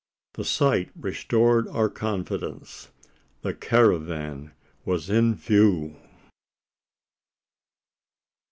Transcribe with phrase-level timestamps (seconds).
[0.33, 2.89] The sight restored our confidence:
[3.43, 4.51] the caravan
[4.83, 5.95] was in view!